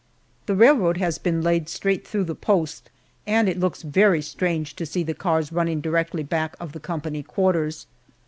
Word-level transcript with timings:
The 0.47 0.55
railroad 0.55 0.97
has 0.97 1.19
been 1.19 1.43
laid 1.43 1.69
straight 1.69 2.07
through 2.07 2.23
the 2.23 2.33
post, 2.33 2.89
and 3.27 3.47
it 3.47 3.59
looks 3.59 3.83
very 3.83 4.23
strange 4.23 4.75
to 4.77 4.85
see 4.87 5.03
the 5.03 5.13
cars 5.13 5.51
running 5.51 5.79
directly 5.79 6.23
back 6.23 6.55
of 6.59 6.71
the 6.71 6.79
company 6.79 7.21
quarters. 7.21 7.85